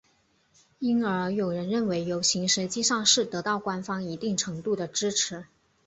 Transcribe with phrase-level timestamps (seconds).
[0.79, 5.45] 因而有人认为游行实际上是得到官方一定程度的支持。